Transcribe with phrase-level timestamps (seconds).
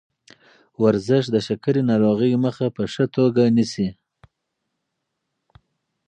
[0.83, 3.89] ورزش د شکرې ناروغۍ مخه په ښه توګه نیسي.